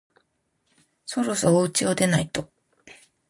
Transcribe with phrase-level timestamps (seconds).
[1.05, 2.49] そろそろおうちを出ないと